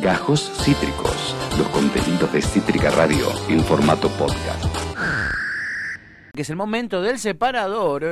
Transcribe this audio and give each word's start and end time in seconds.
Gajos 0.00 0.50
Cítricos, 0.64 1.36
los 1.58 1.68
contenidos 1.68 2.32
de 2.32 2.40
Cítrica 2.40 2.88
Radio 2.90 3.26
en 3.48 3.62
formato 3.62 4.08
podcast. 4.08 4.64
Que 6.32 6.40
es 6.40 6.48
el 6.48 6.56
momento 6.56 7.02
del 7.02 7.18
separador 7.18 8.00
de 8.00 8.08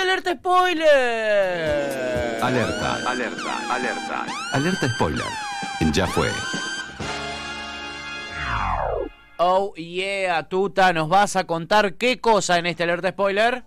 alerta 0.00 0.34
spoiler. 0.34 2.42
Alerta, 2.42 2.94
alerta, 3.08 3.74
alerta. 3.74 4.26
Alerta 4.52 4.88
spoiler. 4.94 5.26
Ya 5.92 6.08
fue. 6.08 6.30
Oh 9.38 9.72
yeah, 9.76 10.48
Tuta, 10.48 10.92
¿nos 10.92 11.08
vas 11.08 11.36
a 11.36 11.44
contar 11.44 11.94
qué 11.94 12.20
cosa 12.20 12.58
en 12.58 12.66
este 12.66 12.82
alerta 12.82 13.10
spoiler? 13.10 13.62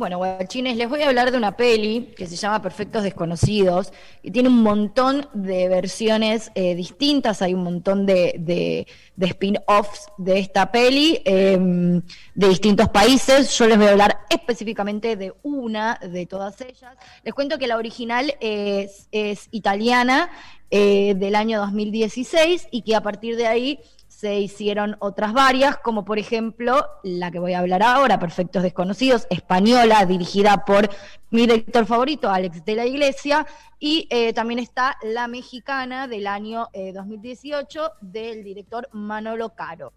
Bueno, 0.00 0.16
guachines, 0.16 0.78
les 0.78 0.88
voy 0.88 1.02
a 1.02 1.08
hablar 1.08 1.30
de 1.30 1.36
una 1.36 1.58
peli 1.58 2.14
que 2.16 2.26
se 2.26 2.34
llama 2.34 2.62
Perfectos 2.62 3.02
Desconocidos 3.02 3.92
y 4.22 4.30
tiene 4.30 4.48
un 4.48 4.62
montón 4.62 5.28
de 5.34 5.68
versiones 5.68 6.50
eh, 6.54 6.74
distintas, 6.74 7.42
hay 7.42 7.52
un 7.52 7.62
montón 7.62 8.06
de, 8.06 8.86
spin-offs 9.18 10.08
de 10.16 10.38
esta 10.38 10.72
peli 10.72 11.20
em, 11.26 12.00
de 12.34 12.48
distintos 12.48 12.88
países. 12.88 13.54
Yo 13.58 13.66
les 13.66 13.76
voy 13.76 13.88
a 13.88 13.90
hablar 13.90 14.20
específicamente 14.30 15.16
de 15.16 15.34
una 15.42 16.00
de 16.00 16.24
todas 16.24 16.58
ellas. 16.62 16.96
Les 17.22 17.34
cuento 17.34 17.58
que 17.58 17.66
la 17.66 17.76
original 17.76 18.34
es, 18.40 19.06
italiana 19.50 20.30
eh, 20.70 21.12
del 21.14 21.34
año 21.34 21.60
2016 21.60 22.68
y 22.70 22.80
que 22.80 22.96
a 22.96 23.02
partir 23.02 23.36
de 23.36 23.48
ahí 23.48 23.80
se 24.20 24.38
hicieron 24.38 24.96
otras 24.98 25.32
varias, 25.32 25.78
como 25.78 26.04
por 26.04 26.18
ejemplo 26.18 26.86
la 27.02 27.30
que 27.30 27.38
voy 27.38 27.54
a 27.54 27.60
hablar 27.60 27.82
ahora, 27.82 28.18
Perfectos 28.18 28.62
Desconocidos, 28.62 29.26
española, 29.30 30.04
dirigida 30.04 30.62
por 30.66 30.90
mi 31.30 31.46
director 31.46 31.86
favorito, 31.86 32.28
Alex 32.28 32.62
de 32.66 32.74
la 32.74 32.84
Iglesia, 32.84 33.46
y 33.78 34.06
eh, 34.10 34.34
también 34.34 34.58
está 34.58 34.98
la 35.02 35.26
mexicana 35.26 36.06
del 36.06 36.26
año 36.26 36.68
2018 36.74 37.86
eh, 37.86 37.90
del 38.02 38.44
director 38.44 38.90
Manolo 38.92 39.54
Caro. 39.54 39.94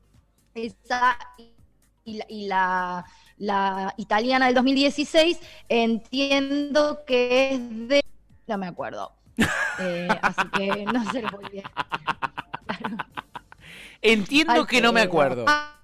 Esa 0.55 1.17
y 2.05 2.47
la, 2.47 3.03
italiana 3.97 4.45
del 4.45 4.55
2016 4.55 5.37
entiendo 5.67 7.03
que 7.05 7.55
es 7.55 7.87
de... 7.89 8.01
No 8.47 8.57
me 8.57 8.67
acuerdo. 8.67 9.11
Eh, 9.79 10.07
así 10.21 10.47
que 10.49 10.85
no 10.85 11.11
se 11.11 11.23
lo 11.23 11.31
voy 11.31 11.63
a... 11.63 13.22
Entiendo 14.03 14.65
que 14.65 14.81
no 14.81 14.91
me 14.91 15.01
acuerdo. 15.01 15.45
Ah, 15.47 15.79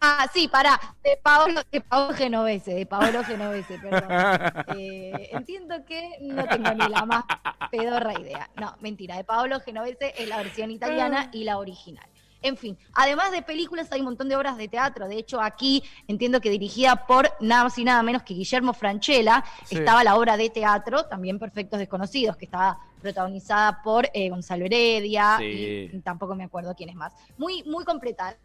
ah, 0.00 0.26
sí, 0.32 0.46
pará, 0.46 0.80
de 1.02 1.18
Paolo, 1.22 1.60
de 1.70 1.80
Paolo 1.80 2.14
Genovese, 2.14 2.74
de 2.74 2.86
Paolo 2.86 3.24
Genovese, 3.24 3.78
perdón. 3.78 4.08
Eh, 4.78 5.30
entiendo 5.32 5.84
que 5.84 6.16
no 6.20 6.46
tengo 6.46 6.72
ni 6.72 6.88
la 6.88 7.04
más 7.04 7.24
pedorra 7.70 8.18
idea. 8.18 8.48
No, 8.54 8.76
mentira, 8.80 9.16
de 9.16 9.24
Paolo 9.24 9.58
Genovese 9.60 10.14
es 10.16 10.28
la 10.28 10.36
versión 10.36 10.70
italiana 10.70 11.28
y 11.32 11.42
la 11.42 11.58
original. 11.58 12.06
En 12.42 12.56
fin, 12.56 12.78
además 12.94 13.32
de 13.32 13.42
películas 13.42 13.90
hay 13.92 14.00
un 14.00 14.06
montón 14.06 14.28
de 14.28 14.36
obras 14.36 14.56
de 14.56 14.68
teatro. 14.68 15.08
De 15.08 15.16
hecho, 15.16 15.40
aquí 15.40 15.82
entiendo 16.08 16.40
que 16.40 16.50
dirigida 16.50 17.06
por 17.06 17.30
nada 17.40 17.64
más 17.64 17.78
y 17.78 17.84
nada 17.84 18.02
menos 18.02 18.22
que 18.22 18.34
Guillermo 18.34 18.72
Franchella, 18.72 19.44
estaba 19.68 20.02
la 20.04 20.16
obra 20.16 20.36
de 20.36 20.50
teatro, 20.50 21.04
también 21.04 21.38
Perfectos 21.38 21.78
Desconocidos, 21.78 22.36
que 22.36 22.46
estaba 22.46 22.78
protagonizada 23.02 23.82
por 23.82 24.08
eh, 24.12 24.30
Gonzalo 24.30 24.64
Heredia 24.64 25.38
y 25.42 25.88
tampoco 26.00 26.34
me 26.34 26.44
acuerdo 26.44 26.74
quién 26.74 26.90
es 26.90 26.96
más. 26.96 27.12
Muy, 27.36 27.62
muy 27.64 27.84
completa 27.84 28.36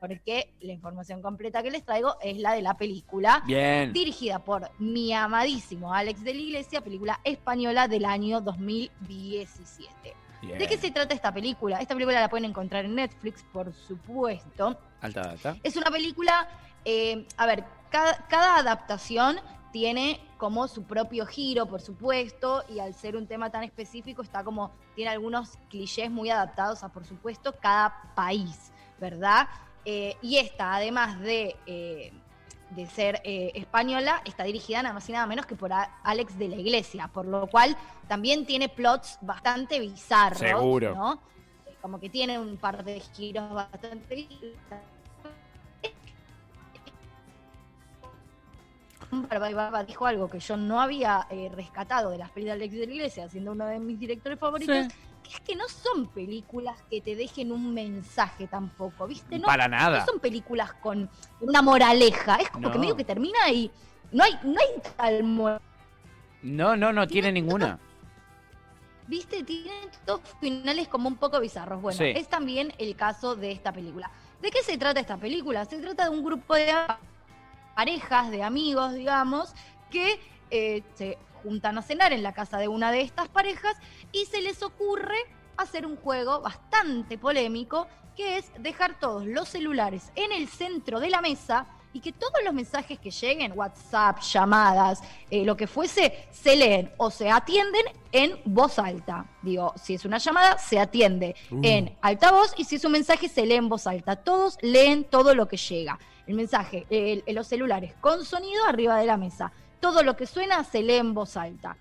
porque 0.00 0.52
la 0.60 0.72
información 0.72 1.22
completa 1.22 1.62
que 1.62 1.70
les 1.70 1.84
traigo 1.84 2.16
es 2.20 2.38
la 2.38 2.52
de 2.52 2.62
la 2.62 2.74
película. 2.74 3.42
Bien. 3.46 3.92
Dirigida 3.92 4.38
por 4.38 4.70
mi 4.78 5.12
amadísimo 5.12 5.92
Alex 5.92 6.22
de 6.24 6.34
la 6.34 6.40
Iglesia, 6.40 6.80
película 6.80 7.20
española 7.24 7.88
del 7.88 8.04
año 8.04 8.40
2017. 8.40 10.14
¿De 10.42 10.66
qué 10.66 10.78
se 10.78 10.90
trata 10.90 11.14
esta 11.14 11.32
película? 11.32 11.78
Esta 11.78 11.94
película 11.94 12.20
la 12.20 12.28
pueden 12.28 12.46
encontrar 12.46 12.84
en 12.84 12.94
Netflix, 12.94 13.44
por 13.52 13.72
supuesto. 13.72 14.78
Alta 15.00 15.22
data. 15.22 15.56
Es 15.62 15.76
una 15.76 15.90
película, 15.90 16.48
eh, 16.84 17.26
a 17.36 17.46
ver, 17.46 17.64
cada, 17.90 18.56
adaptación 18.56 19.36
tiene 19.72 20.20
como 20.38 20.66
su 20.66 20.84
propio 20.84 21.26
giro, 21.26 21.66
por 21.66 21.80
supuesto, 21.80 22.64
y 22.68 22.80
al 22.80 22.94
ser 22.94 23.16
un 23.16 23.26
tema 23.26 23.50
tan 23.50 23.62
específico 23.62 24.22
está 24.22 24.42
como, 24.42 24.72
tiene 24.94 25.10
algunos 25.10 25.58
clichés 25.68 26.10
muy 26.10 26.30
adaptados 26.30 26.82
a, 26.82 26.88
por 26.88 27.04
supuesto, 27.04 27.54
cada 27.60 28.14
país, 28.14 28.72
¿verdad? 28.98 29.48
Eh, 29.84 30.16
y 30.22 30.36
esta, 30.36 30.74
además 30.74 31.20
de, 31.20 31.56
eh, 31.66 32.12
de 32.70 32.86
ser 32.86 33.20
eh, 33.24 33.52
española, 33.54 34.22
está 34.24 34.44
dirigida 34.44 34.82
nada 34.82 34.94
más 34.94 35.08
y 35.08 35.12
nada 35.12 35.26
menos 35.26 35.46
que 35.46 35.56
por 35.56 35.70
Alex 35.72 36.38
de 36.38 36.48
la 36.48 36.56
Iglesia, 36.56 37.08
por 37.08 37.26
lo 37.26 37.46
cual 37.46 37.76
también 38.06 38.44
tiene 38.44 38.68
plots 38.68 39.18
bastante 39.22 39.80
bizarros. 39.80 40.38
Seguro. 40.38 40.94
¿no? 40.94 41.20
Como 41.80 41.98
que 41.98 42.10
tiene 42.10 42.38
un 42.38 42.56
par 42.58 42.84
de 42.84 43.00
giros 43.00 43.50
bastante 43.52 44.28
Barba 49.28 49.82
dijo 49.82 50.06
algo 50.06 50.28
que 50.28 50.38
yo 50.38 50.56
no 50.56 50.80
había 50.80 51.26
rescatado 51.52 52.10
de 52.10 52.18
las 52.18 52.30
películas 52.30 52.58
de 52.58 52.64
Alex 52.64 52.78
de 52.78 52.86
la 52.86 52.92
Iglesia, 52.92 53.28
siendo 53.28 53.52
uno 53.52 53.66
de 53.66 53.80
mis 53.80 53.98
directores 53.98 54.38
favoritos, 54.38 54.86
es 55.32 55.40
que 55.40 55.54
no 55.54 55.68
son 55.68 56.08
películas 56.08 56.82
que 56.90 57.00
te 57.00 57.14
dejen 57.14 57.52
un 57.52 57.72
mensaje 57.72 58.48
tampoco, 58.48 59.06
¿viste? 59.06 59.38
No, 59.38 59.46
Para 59.46 59.68
nada. 59.68 60.00
No 60.00 60.06
son 60.06 60.18
películas 60.18 60.72
con 60.74 61.08
una 61.40 61.62
moraleja. 61.62 62.36
Es 62.36 62.50
como 62.50 62.70
que 62.72 62.78
medio 62.78 62.96
que 62.96 63.04
termina 63.04 63.38
y 63.52 63.70
no 64.10 64.24
hay, 64.24 64.32
no 64.42 64.58
hay 64.58 64.82
tal 64.96 65.24
No, 66.42 66.76
no, 66.76 66.92
no 66.92 67.06
tiene 67.06 67.30
ninguna. 67.30 67.78
¿Viste? 69.06 69.44
Tiene 69.44 69.70
dos 70.04 70.20
finales 70.40 70.88
como 70.88 71.08
un 71.08 71.16
poco 71.16 71.40
bizarros. 71.40 71.80
Bueno, 71.80 72.00
es 72.04 72.28
también 72.28 72.72
el 72.78 72.96
caso 72.96 73.36
de 73.36 73.52
esta 73.52 73.72
película. 73.72 74.10
¿De 74.40 74.50
qué 74.50 74.62
se 74.62 74.78
trata 74.78 75.00
esta 75.00 75.16
película? 75.16 75.64
Se 75.64 75.78
trata 75.78 76.04
de 76.04 76.10
un 76.10 76.24
grupo 76.24 76.54
de 76.54 76.72
parejas, 77.74 78.30
de 78.30 78.42
amigos, 78.42 78.94
digamos, 78.94 79.54
que 79.90 80.18
eh, 80.50 80.82
se 80.94 81.18
juntan 81.42 81.78
a 81.78 81.82
cenar 81.82 82.12
en 82.12 82.22
la 82.22 82.32
casa 82.32 82.58
de 82.58 82.68
una 82.68 82.92
de 82.92 83.02
estas 83.02 83.28
parejas 83.28 83.76
y 84.12 84.26
se 84.26 84.40
les 84.40 84.62
ocurre 84.62 85.16
hacer 85.56 85.86
un 85.86 85.96
juego 85.96 86.40
bastante 86.40 87.18
polémico 87.18 87.86
que 88.16 88.38
es 88.38 88.50
dejar 88.58 88.98
todos 88.98 89.26
los 89.26 89.48
celulares 89.48 90.10
en 90.14 90.32
el 90.32 90.48
centro 90.48 91.00
de 91.00 91.10
la 91.10 91.20
mesa 91.20 91.66
y 91.92 92.00
que 92.00 92.12
todos 92.12 92.36
los 92.44 92.54
mensajes 92.54 92.98
que 92.98 93.10
lleguen, 93.10 93.52
WhatsApp, 93.56 94.20
llamadas, 94.20 95.00
eh, 95.30 95.44
lo 95.44 95.56
que 95.56 95.66
fuese, 95.66 96.28
se 96.30 96.56
leen 96.56 96.92
o 96.98 97.10
se 97.10 97.30
atienden 97.30 97.84
en 98.12 98.40
voz 98.44 98.78
alta. 98.78 99.26
Digo, 99.42 99.74
si 99.76 99.94
es 99.94 100.04
una 100.04 100.18
llamada, 100.18 100.58
se 100.58 100.78
atiende 100.78 101.34
uh. 101.50 101.60
en 101.62 101.96
alta 102.00 102.30
voz 102.30 102.54
y 102.56 102.64
si 102.64 102.76
es 102.76 102.84
un 102.84 102.92
mensaje, 102.92 103.28
se 103.28 103.44
lee 103.44 103.54
en 103.54 103.68
voz 103.68 103.86
alta. 103.86 104.16
Todos 104.16 104.56
leen 104.60 105.04
todo 105.04 105.34
lo 105.34 105.48
que 105.48 105.56
llega. 105.56 105.98
El 106.26 106.36
mensaje, 106.36 106.86
en 106.90 107.34
los 107.34 107.48
celulares 107.48 107.94
con 108.00 108.24
sonido 108.24 108.64
arriba 108.64 108.96
de 108.96 109.06
la 109.06 109.16
mesa 109.16 109.52
todo 109.80 110.02
lo 110.02 110.16
que 110.16 110.26
suena 110.26 110.62
se 110.64 110.82
lee 110.82 110.96
en 110.96 111.14
voz 111.14 111.36
alta. 111.36 111.76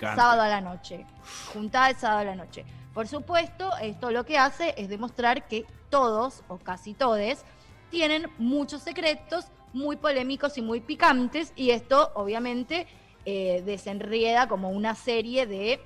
Sábado 0.00 0.42
a 0.42 0.48
la 0.48 0.60
noche. 0.60 1.06
Juntada 1.52 1.90
el 1.90 1.96
sábado 1.96 2.20
a 2.20 2.24
la 2.24 2.34
noche. 2.34 2.64
Por 2.92 3.06
supuesto, 3.06 3.70
esto 3.80 4.10
lo 4.10 4.24
que 4.24 4.38
hace 4.38 4.74
es 4.76 4.88
demostrar 4.88 5.46
que 5.46 5.64
todos, 5.90 6.42
o 6.48 6.58
casi 6.58 6.94
todos, 6.94 7.44
tienen 7.90 8.26
muchos 8.38 8.82
secretos 8.82 9.46
muy 9.72 9.96
polémicos 9.96 10.56
y 10.58 10.62
muy 10.62 10.80
picantes, 10.80 11.52
y 11.54 11.70
esto 11.70 12.10
obviamente 12.14 12.86
eh, 13.24 13.62
desenrieda 13.64 14.48
como 14.48 14.70
una 14.70 14.94
serie 14.94 15.46
de 15.46 15.80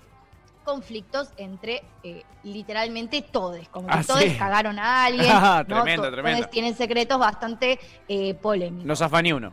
conflictos 0.65 1.31
entre 1.37 1.83
eh, 2.05 2.23
literalmente 2.45 3.23
todos, 3.23 3.69
como 3.71 3.89
que 3.89 3.95
ah, 3.95 4.05
todos 4.07 4.25
cagaron 4.39 4.79
a 4.79 5.05
alguien, 5.07 5.33
tremendo, 5.67 6.11
tremendo. 6.11 6.49
tienen 6.49 6.77
secretos 6.77 7.19
bastante 7.19 7.81
eh, 8.09 8.35
polémicos. 8.35 8.87
No 8.87 8.95
zafa 8.95 9.21
ni 9.21 9.33
uno 9.33 9.53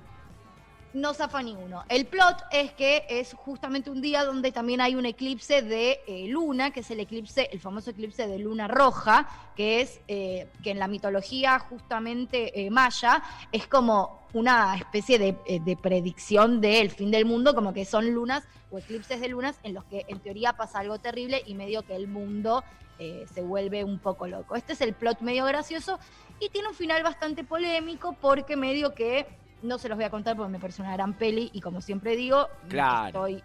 no 0.98 1.14
zafa 1.14 1.42
ninguno. 1.42 1.84
El 1.90 2.06
plot 2.06 2.44
es 2.52 2.72
que 2.74 3.06
es 3.10 3.34
justamente 3.34 3.90
un 3.90 4.02
día 4.02 4.26
donde 4.26 4.52
también 4.52 4.82
hay 4.82 4.96
un 4.96 5.06
eclipse 5.06 5.62
de 5.62 6.00
eh, 6.08 6.28
luna, 6.28 6.72
que 6.72 6.82
es 6.82 6.92
el 6.92 7.00
eclipse, 7.00 7.50
el 7.52 7.60
famoso 7.60 7.92
eclipse 7.92 8.28
de 8.28 8.40
luna 8.40 8.68
roja, 8.68 9.30
que 9.56 9.82
es 9.82 10.02
eh, 10.08 10.50
que 10.64 10.72
en 10.72 10.80
la 10.80 10.88
mitología 10.88 11.60
justamente 11.60 12.60
eh, 12.60 12.70
maya 12.70 13.24
es 13.52 13.68
como 13.68 14.28
una 14.34 14.76
especie 14.76 15.18
de, 15.18 15.78
predicción 15.82 16.60
del 16.60 16.92
fin 16.92 17.12
del 17.12 17.26
mundo, 17.26 17.56
como 17.56 17.74
que 17.74 17.86
son 17.86 18.12
lunas 18.12 18.44
o 18.72 18.78
eclipses 18.78 19.22
de 19.22 19.30
lunas 19.30 19.58
en 19.64 19.74
los 19.74 19.86
que 19.86 20.06
en 20.08 20.20
teoría 20.20 20.54
pasa 20.54 20.80
algo 20.80 21.00
terrible 21.00 21.42
y 21.46 21.54
medio 21.54 21.84
que 21.84 21.96
el 21.96 22.08
mundo 22.08 22.64
se 23.00 23.42
vuelve 23.42 23.84
un 23.84 24.00
poco 24.00 24.28
loco. 24.28 24.56
Este 24.56 24.74
es 24.74 24.82
el 24.82 24.94
plot 24.94 25.22
medio 25.22 25.46
gracioso 25.46 26.00
y 26.40 26.50
tiene 26.50 26.68
un 26.68 26.74
final 26.74 27.04
bastante 27.04 27.44
polémico 27.44 28.16
porque 28.20 28.58
medio 28.58 28.94
que 28.96 29.28
no 29.62 29.78
se 29.78 29.90
los 29.90 29.98
voy 29.98 30.06
a 30.06 30.10
contar 30.10 30.36
porque 30.36 30.52
me 30.52 30.60
parece 30.60 30.82
una 30.82 30.94
gran 30.94 31.18
peli 31.18 31.50
y 31.54 31.62
como 31.62 31.82
siempre 31.82 32.16
digo, 32.16 32.48
estoy, 32.64 33.44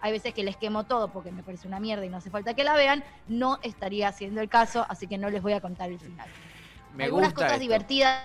hay 0.00 0.12
veces 0.12 0.34
que 0.34 0.42
les 0.42 0.56
quemo 0.56 0.84
todo 0.84 1.12
porque 1.12 1.30
me 1.30 1.42
parece 1.42 1.66
una 1.66 1.80
mierda 1.80 2.04
y 2.04 2.08
no 2.08 2.18
hace 2.18 2.30
falta 2.30 2.54
que 2.54 2.64
la 2.64 2.74
vean, 2.74 3.04
no 3.26 3.58
estaría 3.62 4.08
haciendo 4.08 4.40
el 4.40 4.48
caso, 4.48 4.84
así 4.88 5.06
que 5.06 5.18
no 5.18 5.30
les 5.30 5.42
voy 5.42 5.52
a 5.52 5.60
contar 5.60 5.90
el 5.90 6.00
final. 6.00 6.28
Algunas 6.98 7.32
cosas 7.32 7.58
divertidas 7.58 8.24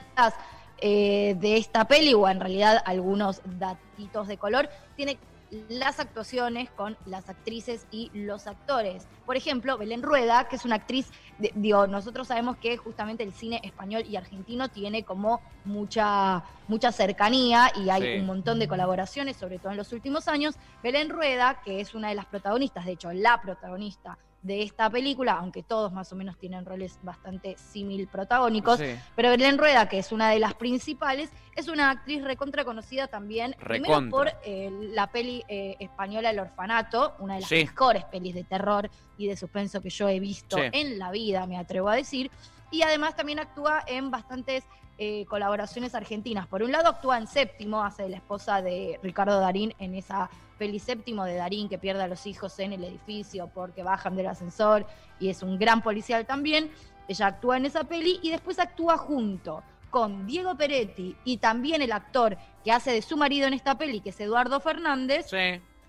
eh, 0.81 1.35
de 1.37 1.57
esta 1.57 1.85
peli, 1.85 2.13
o 2.13 2.27
en 2.27 2.39
realidad 2.39 2.81
algunos 2.85 3.41
datitos 3.45 4.27
de 4.27 4.37
color, 4.37 4.69
tiene 4.95 5.19
las 5.69 5.99
actuaciones 5.99 6.69
con 6.71 6.97
las 7.05 7.29
actrices 7.29 7.85
y 7.91 8.11
los 8.13 8.47
actores. 8.47 9.07
Por 9.25 9.35
ejemplo, 9.35 9.77
Belén 9.77 10.03
Rueda, 10.03 10.47
que 10.47 10.55
es 10.55 10.65
una 10.65 10.75
actriz, 10.75 11.07
digo, 11.55 11.87
nosotros 11.87 12.27
sabemos 12.27 12.57
que 12.57 12.77
justamente 12.77 13.23
el 13.23 13.33
cine 13.33 13.61
español 13.63 14.03
y 14.07 14.15
argentino 14.15 14.69
tiene 14.69 15.03
como 15.03 15.41
mucha, 15.65 16.43
mucha 16.67 16.91
cercanía 16.91 17.71
y 17.75 17.89
hay 17.89 18.19
un 18.19 18.25
montón 18.25 18.59
de 18.59 18.67
colaboraciones, 18.67 19.37
sobre 19.37 19.59
todo 19.59 19.71
en 19.71 19.77
los 19.77 19.91
últimos 19.93 20.27
años. 20.27 20.55
Belén 20.83 21.09
Rueda, 21.09 21.61
que 21.63 21.81
es 21.81 21.95
una 21.95 22.09
de 22.09 22.15
las 22.15 22.25
protagonistas, 22.25 22.85
de 22.85 22.93
hecho, 22.93 23.11
la 23.11 23.41
protagonista 23.41 24.17
de 24.41 24.63
esta 24.63 24.89
película, 24.89 25.33
aunque 25.33 25.63
todos 25.63 25.91
más 25.91 26.11
o 26.13 26.15
menos 26.15 26.37
tienen 26.37 26.65
roles 26.65 26.99
bastante 27.03 27.57
simil 27.57 28.07
protagónicos, 28.07 28.79
pero 29.15 29.29
Belén 29.29 29.57
Rueda, 29.57 29.89
que 29.89 29.99
es 29.99 30.11
una 30.11 30.29
de 30.29 30.39
las 30.39 30.53
principales, 30.53 31.29
es 31.55 31.67
una 31.67 31.89
actriz 31.91 32.23
recontra 32.23 32.63
conocida 32.63 33.07
también, 33.07 33.55
primero 33.59 34.09
por 34.09 34.31
eh, 34.45 34.69
la 34.93 35.07
peli 35.07 35.43
eh, 35.49 35.75
española 35.79 36.29
El 36.29 36.39
Orfanato, 36.39 37.15
una 37.19 37.35
de 37.35 37.41
las 37.41 37.51
mejores 37.51 38.05
pelis 38.05 38.33
de 38.33 38.43
terror 38.45 38.89
y 39.17 39.27
de 39.27 39.35
suspenso 39.35 39.81
que 39.81 39.89
yo 39.89 40.07
he 40.07 40.19
visto 40.19 40.57
en 40.57 40.97
la 40.97 41.11
vida, 41.11 41.45
me 41.45 41.57
atrevo 41.57 41.89
a 41.89 41.95
decir, 41.95 42.31
y 42.71 42.81
además 42.83 43.15
también 43.15 43.39
actúa 43.39 43.83
en 43.87 44.09
bastantes 44.09 44.63
eh, 45.01 45.25
colaboraciones 45.29 45.95
argentinas. 45.95 46.45
Por 46.45 46.61
un 46.61 46.73
lado 46.73 46.89
actúa 46.89 47.17
en 47.17 47.25
Séptimo, 47.25 47.81
hace 47.81 48.03
de 48.03 48.09
la 48.09 48.17
esposa 48.17 48.61
de 48.61 48.99
Ricardo 49.01 49.39
Darín 49.39 49.73
en 49.79 49.95
esa 49.95 50.29
peli 50.57 50.77
Séptimo 50.77 51.23
de 51.23 51.35
Darín 51.35 51.69
que 51.69 51.77
pierde 51.77 52.03
a 52.03 52.07
los 52.09 52.27
hijos 52.27 52.59
en 52.59 52.73
el 52.73 52.83
edificio 52.83 53.49
porque 53.53 53.81
bajan 53.81 54.17
del 54.17 54.27
ascensor 54.27 54.85
y 55.17 55.29
es 55.29 55.41
un 55.41 55.57
gran 55.57 55.81
policial 55.81 56.25
también. 56.25 56.69
Ella 57.07 57.27
actúa 57.27 57.55
en 57.55 57.65
esa 57.65 57.85
peli 57.85 58.19
y 58.21 58.29
después 58.29 58.59
actúa 58.59 58.97
junto 58.97 59.63
con 59.89 60.27
Diego 60.27 60.55
Peretti 60.55 61.15
y 61.23 61.37
también 61.37 61.81
el 61.81 61.93
actor 61.93 62.37
que 62.65 62.73
hace 62.73 62.91
de 62.91 63.01
su 63.01 63.15
marido 63.15 63.47
en 63.47 63.53
esta 63.53 63.77
peli, 63.77 64.01
que 64.01 64.09
es 64.09 64.19
Eduardo 64.19 64.59
Fernández. 64.59 65.27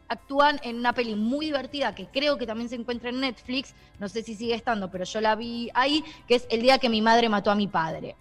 Actúan 0.06 0.60
en 0.62 0.76
una 0.76 0.92
peli 0.92 1.16
muy 1.16 1.46
divertida 1.46 1.96
que 1.96 2.06
creo 2.06 2.38
que 2.38 2.46
también 2.46 2.68
se 2.68 2.76
encuentra 2.76 3.10
en 3.10 3.18
Netflix, 3.18 3.74
no 3.98 4.08
sé 4.08 4.22
si 4.22 4.36
sigue 4.36 4.54
estando, 4.54 4.88
pero 4.88 5.02
yo 5.02 5.20
la 5.20 5.34
vi 5.34 5.68
ahí, 5.74 6.04
que 6.28 6.36
es 6.36 6.46
El 6.48 6.62
día 6.62 6.78
que 6.78 6.88
mi 6.88 7.02
madre 7.02 7.28
mató 7.28 7.50
a 7.50 7.56
mi 7.56 7.66
padre. 7.66 8.14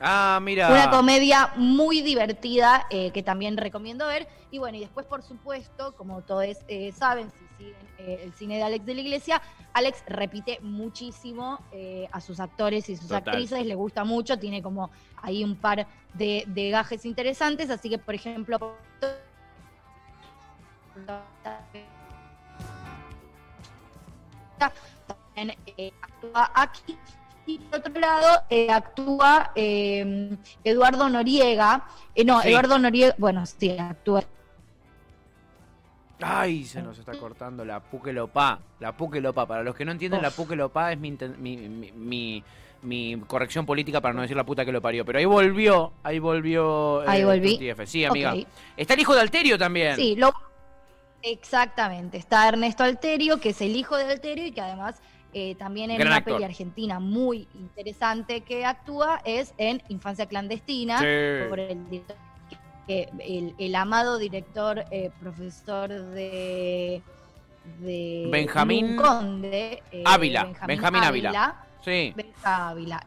Ah, 0.00 0.38
mira. 0.42 0.70
Una 0.70 0.90
comedia 0.90 1.52
muy 1.56 2.02
divertida 2.02 2.86
eh, 2.90 3.10
que 3.12 3.22
también 3.22 3.56
recomiendo 3.56 4.06
ver. 4.06 4.28
Y 4.50 4.58
bueno, 4.58 4.76
y 4.76 4.80
después, 4.80 5.06
por 5.06 5.22
supuesto, 5.22 5.94
como 5.96 6.22
todos 6.22 6.44
eh, 6.68 6.92
saben, 6.92 7.30
si 7.30 7.46
siguen 7.56 7.88
eh, 7.98 8.20
el 8.22 8.34
cine 8.34 8.56
de 8.56 8.62
Alex 8.62 8.84
de 8.84 8.94
la 8.94 9.00
Iglesia, 9.00 9.42
Alex 9.72 10.02
repite 10.06 10.58
muchísimo 10.60 11.58
a 12.12 12.20
sus 12.20 12.40
actores 12.40 12.88
y 12.88 12.96
sus 12.96 13.10
actrices, 13.12 13.64
le 13.66 13.74
gusta 13.74 14.04
mucho, 14.04 14.38
tiene 14.38 14.62
como 14.62 14.90
ahí 15.16 15.44
un 15.44 15.56
par 15.56 15.86
de, 16.14 16.44
de 16.46 16.70
gajes 16.70 17.04
interesantes. 17.04 17.70
Así 17.70 17.90
que, 17.90 17.98
por 17.98 18.14
ejemplo, 18.14 18.76
también 25.34 25.56
actúa 26.00 26.50
aquí 26.54 26.96
y 27.46 27.58
por 27.58 27.78
otro 27.78 28.00
lado 28.00 28.42
eh, 28.50 28.70
actúa 28.70 29.52
em, 29.54 30.36
Eduardo 30.64 31.08
Noriega. 31.08 31.84
Eh, 32.14 32.24
no, 32.24 32.42
Eduardo 32.42 32.78
Noriega, 32.78 33.14
bueno, 33.18 33.46
sí, 33.46 33.76
actúa. 33.78 34.24
Ay, 36.20 36.64
se 36.64 36.82
nos 36.82 36.98
está 36.98 37.12
cortando 37.12 37.64
la 37.64 37.80
Puquelopá. 37.80 38.58
La 38.80 38.96
Puquelopá. 38.96 39.46
Para 39.46 39.62
los 39.62 39.74
que 39.74 39.84
no 39.84 39.92
entienden, 39.92 40.22
la 40.22 40.30
Puquelopá 40.30 40.92
es 40.92 40.98
mi, 40.98 41.12
mi, 41.12 42.42
mi, 42.82 43.20
corrección 43.26 43.66
política 43.66 44.00
para 44.00 44.14
no 44.14 44.22
decir 44.22 44.36
la 44.36 44.44
puta 44.44 44.64
que 44.64 44.72
lo 44.72 44.80
parió. 44.80 45.04
Pero 45.04 45.18
ahí 45.18 45.24
volvió, 45.26 45.92
ahí 46.02 46.18
volvió. 46.18 47.02
Eh, 47.02 47.06
ahí 47.06 47.24
volví. 47.24 47.58
Sí, 47.84 48.04
amiga. 48.04 48.34
Está 48.76 48.94
el 48.94 49.00
hijo 49.00 49.14
de 49.14 49.20
Alterio 49.20 49.58
también. 49.58 49.96
Sí, 49.96 50.16
lo... 50.16 50.32
exactamente. 51.22 52.16
Está 52.16 52.48
Ernesto 52.48 52.82
Alterio, 52.82 53.38
que 53.38 53.50
es 53.50 53.60
el 53.60 53.76
hijo 53.76 53.96
de 53.96 54.04
Alterio 54.04 54.46
y 54.46 54.52
que 54.52 54.62
además 54.62 55.00
eh, 55.32 55.54
también 55.56 55.90
en 55.90 56.06
una 56.06 56.24
peli 56.24 56.44
argentina 56.44 56.98
muy 56.98 57.48
interesante 57.54 58.40
que 58.40 58.64
actúa 58.64 59.20
es 59.24 59.52
en 59.58 59.82
Infancia 59.88 60.26
Clandestina, 60.26 60.98
por 61.48 61.60
el, 61.60 62.02
el, 62.88 63.74
amado 63.74 64.18
director, 64.18 64.84
eh, 64.90 65.10
profesor 65.20 65.88
de, 65.88 67.02
de 67.80 68.28
Benjamín 68.30 68.96
Conde, 68.96 69.82
eh, 69.92 70.02
Ávila, 70.06 70.52
Benjamín, 70.66 71.02
Ávila. 71.02 71.66
Sí. 71.84 72.14
Ávila, 72.42 73.04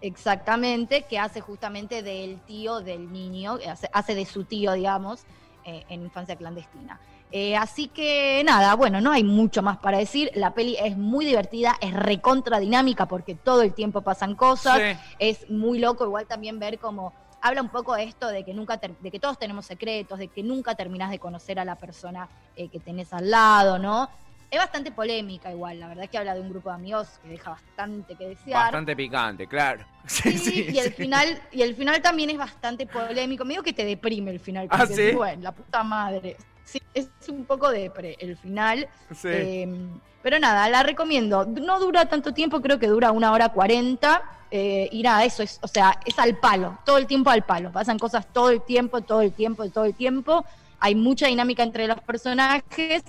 exactamente, 0.00 1.06
que 1.08 1.18
hace 1.18 1.40
justamente 1.40 2.02
del 2.02 2.40
tío 2.40 2.80
del 2.80 3.12
niño, 3.12 3.58
hace, 3.68 3.88
hace 3.92 4.14
de 4.14 4.26
su 4.26 4.44
tío, 4.44 4.72
digamos, 4.72 5.24
en 5.64 6.02
Infancia 6.02 6.36
Clandestina. 6.36 7.00
Eh, 7.32 7.56
así 7.56 7.88
que 7.88 8.42
nada, 8.44 8.74
bueno, 8.74 9.00
no 9.00 9.12
hay 9.12 9.24
mucho 9.24 9.62
más 9.62 9.78
para 9.78 9.98
decir. 9.98 10.30
La 10.34 10.52
peli 10.52 10.76
es 10.82 10.96
muy 10.96 11.24
divertida, 11.24 11.76
es 11.80 11.92
recontra 11.92 12.58
dinámica 12.58 13.06
porque 13.06 13.34
todo 13.34 13.62
el 13.62 13.72
tiempo 13.72 14.02
pasan 14.02 14.34
cosas. 14.34 14.80
Es 15.18 15.48
muy 15.50 15.78
loco 15.78 16.04
igual 16.04 16.26
también 16.26 16.58
ver 16.58 16.78
cómo 16.78 17.12
habla 17.42 17.62
un 17.62 17.68
poco 17.68 17.94
de 17.94 18.04
esto 18.04 18.28
de 18.28 18.44
que 18.44 18.52
nunca 18.52 18.76
de 18.76 19.10
que 19.10 19.18
todos 19.18 19.38
tenemos 19.38 19.66
secretos, 19.66 20.18
de 20.18 20.28
que 20.28 20.42
nunca 20.42 20.74
terminás 20.74 21.10
de 21.10 21.18
conocer 21.18 21.58
a 21.58 21.64
la 21.64 21.76
persona 21.76 22.28
eh, 22.56 22.68
que 22.68 22.80
tenés 22.80 23.12
al 23.12 23.30
lado, 23.30 23.78
¿no? 23.78 24.08
Es 24.50 24.58
bastante 24.58 24.90
polémica 24.90 25.52
igual, 25.52 25.78
la 25.78 25.86
verdad 25.86 26.08
que 26.10 26.18
habla 26.18 26.34
de 26.34 26.40
un 26.40 26.50
grupo 26.50 26.70
de 26.70 26.74
amigos 26.74 27.20
que 27.22 27.28
deja 27.28 27.50
bastante 27.50 28.16
que 28.16 28.30
desear. 28.30 28.64
Bastante 28.64 28.96
picante, 28.96 29.46
claro. 29.46 29.84
Sí, 30.06 30.70
y 30.72 30.78
el 30.78 30.92
final 30.92 31.40
y 31.52 31.62
el 31.62 31.76
final 31.76 32.02
también 32.02 32.30
es 32.30 32.36
bastante 32.36 32.84
polémico, 32.86 33.44
medio 33.44 33.62
que 33.62 33.72
te 33.72 33.84
deprime 33.84 34.32
el 34.32 34.40
final, 34.40 34.66
porque 34.68 35.12
¿Ah, 35.12 35.16
bueno, 35.16 35.42
la 35.42 35.52
puta 35.52 35.84
madre. 35.84 36.36
Sí, 36.70 36.80
es 36.94 37.08
un 37.28 37.44
poco 37.46 37.68
depre 37.68 38.16
el 38.20 38.36
final. 38.36 38.88
Em, 39.24 39.98
pero 40.22 40.38
nada, 40.38 40.68
la 40.68 40.84
recomiendo. 40.84 41.44
No 41.44 41.80
dura 41.80 42.06
tanto 42.06 42.32
tiempo, 42.32 42.60
creo 42.60 42.78
que 42.78 42.86
dura 42.86 43.10
una 43.10 43.32
hora 43.32 43.48
cuarenta. 43.48 44.22
Eh, 44.52 44.88
irá, 44.92 45.24
eso 45.24 45.42
es, 45.42 45.58
o 45.62 45.66
sea, 45.66 45.98
es 46.06 46.16
al 46.20 46.38
palo, 46.38 46.78
todo 46.84 46.98
el 46.98 47.08
tiempo 47.08 47.30
al 47.30 47.42
palo. 47.42 47.72
Pasan 47.72 47.98
cosas 47.98 48.24
todo 48.32 48.50
el 48.50 48.62
tiempo, 48.62 49.00
todo 49.00 49.20
el 49.20 49.32
tiempo, 49.32 49.68
todo 49.68 49.84
el 49.84 49.94
tiempo. 49.94 50.44
Hay 50.78 50.94
mucha 50.94 51.26
dinámica 51.26 51.64
entre 51.64 51.88
los 51.88 52.00
personajes. 52.02 53.02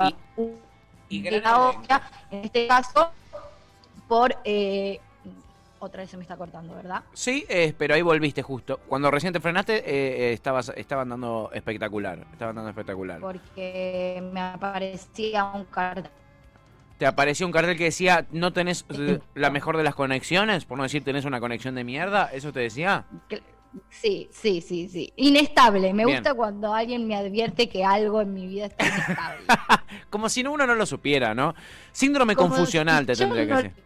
Y, 0.00 0.14
y, 1.08 1.26
en 1.26 2.44
este 2.44 2.68
caso, 2.68 3.10
por 4.06 4.36
eh, 4.44 5.00
otra 5.84 6.02
vez 6.02 6.10
se 6.10 6.16
me 6.16 6.22
está 6.22 6.36
cortando, 6.36 6.74
¿verdad? 6.74 7.02
Sí, 7.12 7.44
eh, 7.48 7.74
pero 7.76 7.94
ahí 7.94 8.02
volviste 8.02 8.42
justo. 8.42 8.80
Cuando 8.88 9.10
recién 9.10 9.32
te 9.32 9.40
frenaste, 9.40 9.76
eh, 9.76 9.82
eh, 9.86 10.32
estabas, 10.32 10.72
estaban 10.76 11.08
dando 11.08 11.50
espectacular. 11.52 12.26
Estaban 12.32 12.56
dando 12.56 12.70
espectacular. 12.70 13.20
Porque 13.20 14.22
me 14.32 14.40
aparecía 14.40 15.44
un 15.44 15.64
cartel. 15.64 16.10
¿Te 16.98 17.06
apareció 17.06 17.44
un 17.46 17.52
cartel 17.52 17.76
que 17.76 17.84
decía 17.84 18.26
no 18.30 18.52
tenés 18.52 18.84
la 19.34 19.50
mejor 19.50 19.76
de 19.76 19.82
las 19.82 19.94
conexiones? 19.94 20.64
Por 20.64 20.78
no 20.78 20.84
decir 20.84 21.02
tenés 21.02 21.24
una 21.24 21.40
conexión 21.40 21.74
de 21.74 21.82
mierda. 21.82 22.30
¿Eso 22.32 22.52
te 22.52 22.60
decía? 22.60 23.04
Sí, 23.90 24.28
sí, 24.30 24.60
sí, 24.60 24.88
sí. 24.88 25.12
Inestable. 25.16 25.92
Me 25.92 26.04
gusta 26.04 26.34
cuando 26.34 26.72
alguien 26.72 27.06
me 27.08 27.16
advierte 27.16 27.68
que 27.68 27.84
algo 27.84 28.20
en 28.20 28.32
mi 28.32 28.46
vida 28.46 28.66
está 28.66 28.86
inestable. 28.86 29.46
Como 30.10 30.28
si 30.28 30.42
uno 30.46 30.66
no 30.66 30.74
lo 30.74 30.86
supiera, 30.86 31.34
¿no? 31.34 31.54
Síndrome 31.90 32.36
confusional 32.36 33.06
te 33.06 33.16
tendría 33.16 33.46
que 33.46 33.54
decir. 33.54 33.84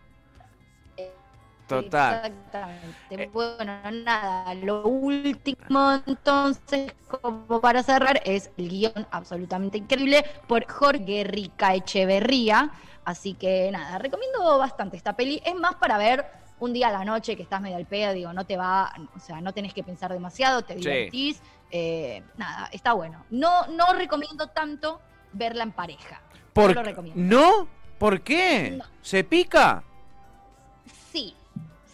Total. 1.68 2.24
Exactamente. 2.24 2.96
Eh, 3.10 3.30
bueno, 3.32 3.78
nada, 3.92 4.54
lo 4.54 4.86
último 4.86 6.00
entonces, 6.06 6.94
como 7.06 7.60
para 7.60 7.82
cerrar, 7.82 8.22
es 8.24 8.50
el 8.56 8.68
guion 8.70 9.06
absolutamente 9.10 9.78
increíble 9.78 10.24
por 10.46 10.66
Jorge 10.66 11.24
Rica 11.24 11.74
Echeverría. 11.74 12.70
Así 13.04 13.34
que 13.34 13.70
nada, 13.70 13.98
recomiendo 13.98 14.58
bastante 14.58 14.96
esta 14.96 15.14
peli. 15.14 15.42
Es 15.44 15.54
más 15.54 15.74
para 15.74 15.98
ver 15.98 16.26
un 16.60 16.72
día 16.72 16.88
a 16.88 16.92
la 16.92 17.04
noche 17.04 17.36
que 17.36 17.42
estás 17.42 17.60
medio 17.60 17.76
al 17.76 17.86
pedo, 17.86 18.12
digo, 18.12 18.32
no 18.32 18.44
te 18.44 18.56
va, 18.56 18.92
o 19.14 19.20
sea, 19.20 19.40
no 19.40 19.52
tenés 19.52 19.74
que 19.74 19.84
pensar 19.84 20.12
demasiado, 20.12 20.62
te 20.62 20.74
divertís. 20.74 21.40
Eh, 21.70 22.22
nada, 22.36 22.68
está 22.72 22.94
bueno. 22.94 23.24
No, 23.30 23.66
no 23.66 23.92
recomiendo 23.92 24.48
tanto 24.48 25.00
verla 25.32 25.62
en 25.64 25.72
pareja. 25.72 26.22
¿Por 26.52 26.70
no 26.70 26.74
lo 26.74 26.82
recomiendo. 26.82 27.22
¿No? 27.22 27.68
¿Por 27.98 28.22
qué? 28.22 28.78
¿Se 29.02 29.24
pica? 29.24 29.84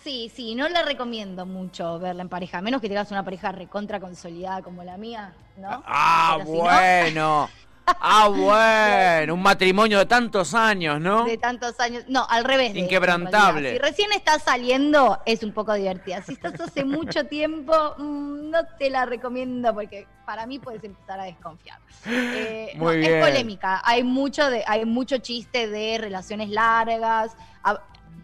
Sí, 0.05 0.31
Sí, 0.35 0.55
no 0.55 0.69
la 0.69 0.83
recomiendo 0.83 1.47
mucho 1.47 1.99
verla 1.99 2.21
en 2.21 2.29
pareja, 2.29 2.59
a 2.59 2.61
menos 2.61 2.83
que 2.83 2.89
tengas 2.89 3.11
una 3.11 3.25
pareja 3.25 3.53
recontra 3.53 3.99
consolidada 4.01 4.61
como 4.61 4.85
la 4.85 4.99
mía, 4.99 5.33
¿no? 5.57 5.83
Ah, 5.87 6.39
bueno. 6.45 7.49
ah, 7.87 8.29
bueno, 8.29 9.33
un 9.33 9.43
matrimonio 9.43 9.99
de 9.99 10.05
tantos 10.05 10.53
años, 10.53 11.01
¿no? 11.01 11.25
De 11.25 11.39
tantos 11.39 11.81
años. 11.81 12.05
No, 12.07 12.27
al 12.29 12.45
revés. 12.45 12.77
Inquebrantable. 12.77 13.73
si 13.73 13.79
recién 13.79 14.13
estás 14.13 14.43
saliendo, 14.43 15.21
es 15.25 15.43
un 15.43 15.53
poco 15.53 15.73
divertida. 15.73 16.21
Si 16.21 16.35
estás 16.35 16.61
hace 16.61 16.85
mucho 16.85 17.25
tiempo, 17.25 17.73
mm, 17.97 18.51
no 18.51 18.59
te 18.79 18.91
la 18.91 19.07
recomiendo 19.07 19.73
porque 19.73 20.07
para 20.27 20.47
mí 20.47 20.59
puedes 20.59 20.85
empezar 20.85 21.19
a 21.19 21.25
desconfiar. 21.25 21.79
Eh, 22.07 22.73
Muy 22.77 22.99
bien. 22.99 23.15
Es 23.15 23.25
polémica. 23.25 23.81
Hay 23.85 24.03
mucho, 24.03 24.51
de, 24.51 24.65
hay 24.67 24.85
mucho 24.85 25.17
chiste 25.19 25.67
de 25.69 25.97
relaciones 25.97 26.51
largas 26.51 27.35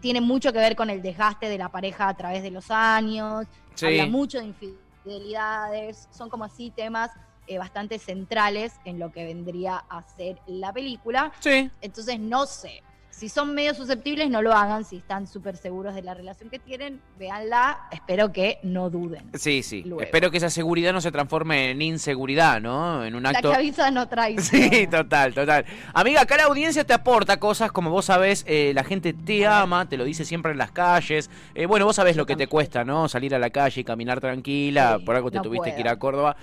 tiene 0.01 0.19
mucho 0.19 0.51
que 0.51 0.59
ver 0.59 0.75
con 0.75 0.89
el 0.89 1.01
desgaste 1.01 1.47
de 1.47 1.57
la 1.57 1.69
pareja 1.69 2.09
a 2.09 2.13
través 2.15 2.43
de 2.43 2.51
los 2.51 2.71
años, 2.71 3.45
habla 3.81 4.05
mucho 4.07 4.39
de 4.39 4.45
infidelidades, 4.45 6.09
son 6.11 6.29
como 6.29 6.43
así 6.43 6.71
temas 6.71 7.11
eh, 7.47 7.57
bastante 7.57 7.99
centrales 7.99 8.73
en 8.85 8.99
lo 8.99 9.11
que 9.11 9.23
vendría 9.23 9.83
a 9.89 10.03
ser 10.03 10.39
la 10.47 10.73
película. 10.73 11.31
Sí. 11.39 11.69
Entonces 11.81 12.19
no 12.19 12.45
sé. 12.45 12.83
Si 13.11 13.29
son 13.29 13.53
medio 13.53 13.75
susceptibles, 13.75 14.29
no 14.29 14.41
lo 14.41 14.53
hagan. 14.53 14.83
Si 14.83 14.97
están 14.97 15.27
súper 15.27 15.55
seguros 15.55 15.93
de 15.93 16.01
la 16.01 16.13
relación 16.13 16.49
que 16.49 16.57
tienen, 16.57 16.99
véanla. 17.19 17.81
Espero 17.91 18.31
que 18.31 18.57
no 18.63 18.89
duden. 18.89 19.29
Sí, 19.37 19.61
sí. 19.61 19.85
Espero 19.99 20.31
que 20.31 20.37
esa 20.37 20.49
seguridad 20.49 20.93
no 20.93 21.01
se 21.01 21.11
transforme 21.11 21.71
en 21.71 21.81
inseguridad, 21.81 22.61
¿no? 22.61 23.05
En 23.05 23.13
un 23.13 23.25
acto. 23.25 23.49
La 23.49 23.55
que 23.55 23.61
avisa 23.61 23.91
no 23.91 24.07
trae. 24.07 24.37
Sí, 24.41 24.87
total, 24.87 25.33
total. 25.33 25.65
Amiga, 25.93 26.21
acá 26.21 26.37
la 26.37 26.43
audiencia 26.45 26.83
te 26.83 26.93
aporta 26.93 27.37
cosas, 27.37 27.71
como 27.71 27.89
vos 27.89 28.05
sabés, 28.05 28.43
eh, 28.47 28.71
la 28.73 28.83
gente 28.83 29.13
te 29.13 29.45
ama, 29.45 29.87
te 29.87 29.97
lo 29.97 30.03
dice 30.03 30.25
siempre 30.25 30.53
en 30.53 30.57
las 30.57 30.71
calles. 30.71 31.29
Eh, 31.53 31.65
bueno, 31.65 31.85
vos 31.85 31.97
sabés 31.97 32.15
lo 32.15 32.25
que 32.25 32.35
te 32.35 32.47
cuesta, 32.47 32.83
¿no? 32.83 33.07
Salir 33.07 33.35
a 33.35 33.39
la 33.39 33.49
calle 33.49 33.81
y 33.81 33.83
caminar 33.83 34.19
tranquila. 34.19 34.99
por 35.05 35.15
algo 35.15 35.29
te 35.29 35.39
tuviste 35.39 35.75
que 35.75 35.81
ir 35.81 35.87
a 35.87 35.97
Córdoba. 35.97 36.35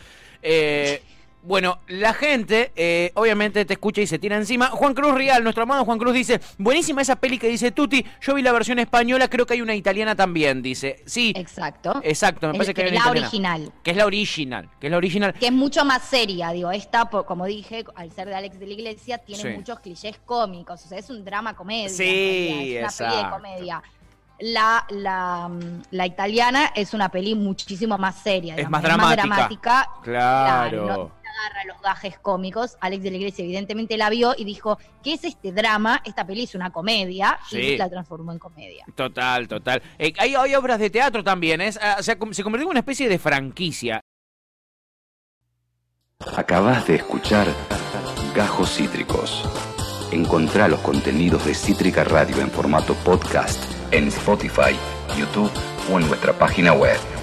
Eh. 0.43 1.03
Bueno, 1.49 1.79
la 1.87 2.13
gente 2.13 2.73
eh, 2.77 3.11
obviamente 3.15 3.65
te 3.65 3.73
escucha 3.73 4.03
y 4.03 4.07
se 4.07 4.19
tira 4.19 4.37
encima. 4.37 4.67
Juan 4.67 4.93
Cruz 4.93 5.15
Real, 5.15 5.43
nuestro 5.43 5.63
amado 5.63 5.83
Juan 5.87 5.97
Cruz 5.99 6.13
dice, 6.13 6.43
buenísima 6.59 7.01
esa 7.01 7.17
peli 7.17 7.39
que 7.39 7.49
dice 7.49 7.73
Tuti, 7.73 8.05
yo 8.21 8.35
vi 8.35 8.43
la 8.43 8.53
versión 8.53 8.79
española, 8.79 9.29
creo 9.29 9.47
que 9.47 9.55
hay 9.55 9.63
una 9.63 9.75
italiana 9.75 10.15
también, 10.15 10.61
dice. 10.61 11.03
Sí. 11.07 11.33
Exacto. 11.35 12.03
Exacto, 12.05 12.49
me 12.49 12.53
parece 12.53 12.75
que, 12.75 12.85
es 12.85 12.93
la 12.93 13.09
original. 13.09 13.73
Que 13.83 13.93
es 13.93 13.97
la 13.97 14.05
original, 14.05 14.69
que 14.79 14.89
es 14.89 14.91
la 14.91 14.99
original. 14.99 15.33
Que 15.33 15.47
es 15.47 15.53
mucho 15.53 15.87
más 15.87 16.03
seria, 16.03 16.51
digo, 16.51 16.71
esta, 16.71 17.07
como 17.07 17.47
dije, 17.47 17.83
al 17.95 18.13
ser 18.13 18.29
de 18.29 18.35
Alex 18.35 18.61
de 18.61 18.67
la 18.67 18.75
Iglesia, 18.75 19.17
tiene 19.17 19.57
muchos 19.57 19.81
clichés 19.81 20.21
cómicos, 20.27 20.85
o 20.85 20.89
sea, 20.89 20.99
es 20.99 21.09
un 21.09 21.25
drama 21.25 21.57
comedia. 21.57 21.89
Sí, 21.89 22.77
es 22.77 23.01
una 23.01 23.11
peli 23.11 23.23
de 23.23 23.31
comedia. 23.31 23.83
La, 24.41 24.87
la, 24.91 25.51
la, 25.91 26.07
italiana 26.07 26.73
es 26.77 26.93
una 26.93 27.09
peli 27.09 27.35
muchísimo 27.35 27.97
más 27.97 28.17
seria. 28.23 28.55
Es 28.55 28.69
más 28.69 28.83
dramática. 28.83 29.27
más 29.27 29.37
dramática. 29.37 29.91
Claro 30.03 31.18
agarra 31.29 31.65
los 31.67 31.81
gajes 31.83 32.19
cómicos. 32.19 32.77
Alex 32.81 33.03
de 33.03 33.11
la 33.11 33.17
Iglesia 33.17 33.45
evidentemente 33.45 33.97
la 33.97 34.11
vio 34.11 34.35
y 34.37 34.45
dijo, 34.45 34.79
¿qué 35.03 35.15
es 35.15 35.25
este 35.25 35.53
drama? 35.53 36.03
Esta 36.05 36.27
peli 36.27 36.45
es 36.45 36.55
una 36.55 36.71
comedia 36.71 37.39
y 37.51 37.77
la 37.77 37.89
transformó 37.89 38.33
en 38.33 38.39
comedia. 38.39 38.85
Total, 38.95 39.49
total. 39.49 39.83
Eh, 39.99 40.13
hay, 40.19 40.35
obras 40.55 40.79
de 40.79 40.91
teatro 40.91 41.23
también, 41.23 41.61
¿eh? 41.61 41.69
o 41.69 41.73
sea, 41.73 42.03
se 42.03 42.17
convirtió 42.17 42.63
en 42.63 42.71
una 42.71 42.81
especie 42.81 43.09
de 43.09 43.19
franquicia. 43.19 44.01
Acabas 46.37 46.87
de 46.87 46.97
escuchar 46.97 47.47
Gajos 48.35 48.75
Cítricos. 48.77 49.45
Encontrá 50.11 50.69
los 50.69 50.81
contenidos 50.81 51.45
de 51.45 51.55
Cítrica 51.55 52.03
Radio 52.03 52.41
en 52.41 52.51
formato 52.51 52.95
podcast 53.05 53.79
en 53.93 54.09
Spotify, 54.09 54.77
YouTube 55.17 55.51
o 55.91 55.99
en 55.99 56.07
nuestra 56.09 56.33
página 56.33 56.73
web. 56.73 57.18